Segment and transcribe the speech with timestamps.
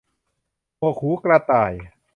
[0.79, 1.73] หมวกหูกระต่าย